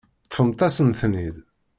Ṭṭfemt-asen-ten-id. 0.25 1.37